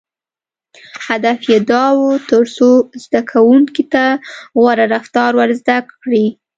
•هدف 1.05 1.39
یې 1.51 1.59
دا 1.71 1.83
و، 1.95 2.01
تر 2.29 2.43
څو 2.55 2.69
زدهکوونکو 3.03 3.83
ته 3.93 4.03
غوره 4.59 4.85
رفتار 4.93 5.31
ور 5.39 5.49
زده 5.61 5.77
کړي. 6.01 6.25